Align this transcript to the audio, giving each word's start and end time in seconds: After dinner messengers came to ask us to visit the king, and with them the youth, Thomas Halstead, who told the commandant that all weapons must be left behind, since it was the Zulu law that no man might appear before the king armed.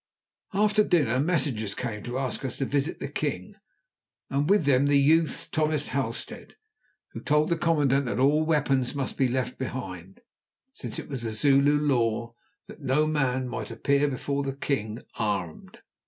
After 0.55 0.83
dinner 0.83 1.19
messengers 1.19 1.75
came 1.75 2.01
to 2.05 2.17
ask 2.17 2.43
us 2.43 2.57
to 2.57 2.65
visit 2.65 2.97
the 2.97 3.07
king, 3.07 3.53
and 4.31 4.49
with 4.49 4.65
them 4.65 4.87
the 4.87 4.97
youth, 4.97 5.49
Thomas 5.51 5.89
Halstead, 5.89 6.55
who 7.11 7.21
told 7.21 7.49
the 7.49 7.55
commandant 7.55 8.07
that 8.07 8.17
all 8.17 8.43
weapons 8.43 8.95
must 8.95 9.15
be 9.15 9.27
left 9.27 9.59
behind, 9.59 10.21
since 10.73 10.97
it 10.97 11.07
was 11.07 11.21
the 11.21 11.31
Zulu 11.31 11.77
law 11.79 12.33
that 12.65 12.81
no 12.81 13.05
man 13.05 13.47
might 13.47 13.69
appear 13.69 14.07
before 14.07 14.41
the 14.41 14.53
king 14.55 15.03
armed. 15.19 15.77